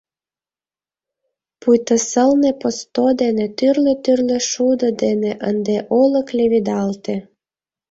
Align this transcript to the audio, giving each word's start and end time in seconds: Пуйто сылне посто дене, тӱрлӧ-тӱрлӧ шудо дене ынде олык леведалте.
Пуйто 1.61 1.95
сылне 2.09 2.51
посто 2.61 3.05
дене, 3.21 3.45
тӱрлӧ-тӱрлӧ 3.57 4.37
шудо 4.51 4.89
дене 5.03 5.31
ынде 5.49 5.77
олык 6.01 6.27
леведалте. 6.37 7.15